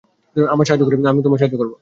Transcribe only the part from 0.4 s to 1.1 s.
আমায় সাহায্য করো,